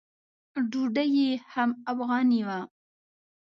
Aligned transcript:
ډوډۍ 0.71 1.09
یې 1.19 1.29
هم 1.53 1.69
افغاني 1.91 2.41
وه. 2.47 2.59